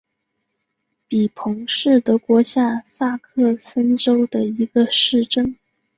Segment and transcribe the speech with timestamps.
[1.07, 5.55] 比彭是德国下萨克森州的一个市镇。